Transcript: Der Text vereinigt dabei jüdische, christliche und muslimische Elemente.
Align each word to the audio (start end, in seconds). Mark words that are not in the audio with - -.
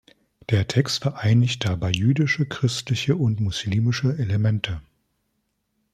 Der 0.49 0.67
Text 0.67 1.03
vereinigt 1.03 1.63
dabei 1.63 1.91
jüdische, 1.91 2.47
christliche 2.47 3.15
und 3.15 3.39
muslimische 3.39 4.17
Elemente. 4.17 4.81